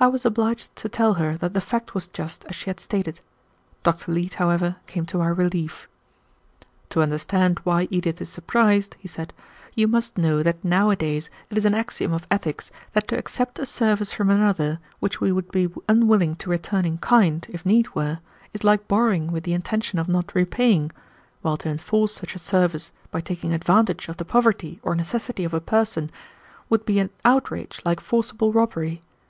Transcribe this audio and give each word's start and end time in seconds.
I 0.00 0.08
was 0.08 0.24
obliged 0.24 0.74
to 0.74 0.88
tell 0.88 1.14
her 1.14 1.36
that 1.36 1.54
the 1.54 1.60
fact 1.60 1.94
was 1.94 2.08
just 2.08 2.44
as 2.46 2.56
she 2.56 2.64
had 2.70 2.80
stated. 2.80 3.20
Dr. 3.84 4.10
Leete, 4.10 4.34
however, 4.42 4.74
came 4.88 5.06
to 5.06 5.18
my 5.18 5.28
relief. 5.28 5.86
"To 6.88 7.02
understand 7.02 7.60
why 7.62 7.86
Edith 7.88 8.20
is 8.20 8.28
surprised," 8.30 8.96
he 8.98 9.06
said, 9.06 9.32
"you 9.76 9.86
must 9.86 10.18
know 10.18 10.42
that 10.42 10.64
nowadays 10.64 11.30
it 11.50 11.56
is 11.56 11.64
an 11.64 11.74
axiom 11.76 12.12
of 12.12 12.26
ethics 12.32 12.72
that 12.94 13.06
to 13.06 13.16
accept 13.16 13.60
a 13.60 13.64
service 13.66 14.12
from 14.12 14.28
another 14.28 14.80
which 14.98 15.20
we 15.20 15.30
would 15.30 15.52
be 15.52 15.70
unwilling 15.88 16.34
to 16.34 16.50
return 16.50 16.84
in 16.84 16.98
kind, 16.98 17.46
if 17.50 17.64
need 17.64 17.94
were, 17.94 18.18
is 18.52 18.64
like 18.64 18.88
borrowing 18.88 19.30
with 19.30 19.44
the 19.44 19.54
intention 19.54 20.00
of 20.00 20.08
not 20.08 20.34
repaying, 20.34 20.90
while 21.42 21.58
to 21.58 21.68
enforce 21.68 22.12
such 22.14 22.34
a 22.34 22.40
service 22.40 22.90
by 23.12 23.20
taking 23.20 23.52
advantage 23.52 24.08
of 24.08 24.16
the 24.16 24.24
poverty 24.24 24.80
or 24.82 24.96
necessity 24.96 25.44
of 25.44 25.54
a 25.54 25.60
person 25.60 26.10
would 26.68 26.84
be 26.84 26.98
an 26.98 27.10
outrage 27.24 27.80
like 27.84 28.00
forcible 28.00 28.52
robbery. 28.52 29.00